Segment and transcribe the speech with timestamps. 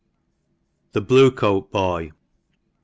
[0.93, 2.11] THE BLUE COAT BOY.